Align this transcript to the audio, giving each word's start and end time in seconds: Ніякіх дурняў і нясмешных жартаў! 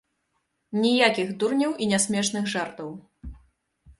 Ніякіх 0.85 1.27
дурняў 1.43 1.71
і 1.85 1.89
нясмешных 1.93 2.43
жартаў! 2.53 2.89